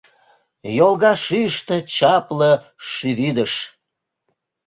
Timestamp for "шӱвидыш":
2.89-3.53